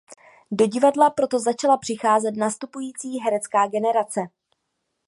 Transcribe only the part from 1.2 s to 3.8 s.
začala přicházet nastupující herecká